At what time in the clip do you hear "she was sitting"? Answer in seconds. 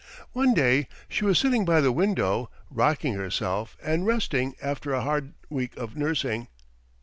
1.07-1.63